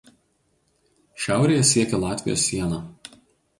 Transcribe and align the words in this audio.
Šiaurėje 1.27 1.67
siekia 1.73 2.01
Latvijos 2.07 2.49
sieną. 2.49 2.83